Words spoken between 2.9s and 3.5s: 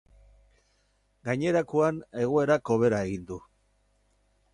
egin du.